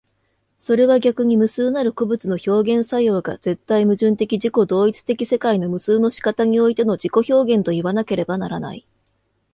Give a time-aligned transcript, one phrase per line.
[0.57, 8.83] それは逆に無数なる個物の表現作用が絶対矛盾的自己同一的世界の無数の仕方においての自己表現といわなければならない。